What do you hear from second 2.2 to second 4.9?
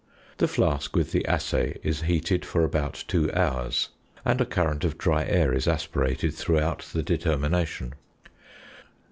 for about two hours, and a current